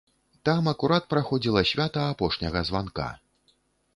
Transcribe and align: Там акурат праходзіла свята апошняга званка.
Там 0.47 0.69
акурат 0.71 1.05
праходзіла 1.11 1.61
свята 1.71 2.05
апошняга 2.13 2.63
званка. 2.69 3.09